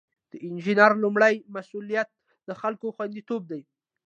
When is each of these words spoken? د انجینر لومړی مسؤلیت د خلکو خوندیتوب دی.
د 0.31 0.33
انجینر 0.47 0.91
لومړی 1.03 1.35
مسؤلیت 1.55 2.09
د 2.47 2.49
خلکو 2.61 2.87
خوندیتوب 2.95 3.41
دی. 3.51 3.61